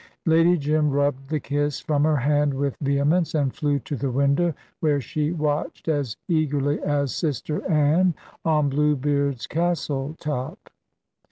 Lady 0.25 0.57
Jim 0.57 0.89
rubbed 0.89 1.29
the 1.29 1.39
kiss 1.39 1.79
from 1.79 2.03
her 2.05 2.15
hand 2.15 2.55
with 2.55 2.75
vehemence, 2.81 3.35
and 3.35 3.53
flew 3.55 3.77
to 3.77 3.95
the 3.95 4.09
window, 4.09 4.51
where 4.79 4.99
she 4.99 5.31
watched 5.31 5.87
as 5.87 6.17
eagerly 6.27 6.81
as 6.81 7.13
Sister 7.15 7.63
Anne 7.69 8.15
on 8.43 8.67
Bluebeard's 8.67 9.45
castle 9.45 10.15
top. 10.19 10.71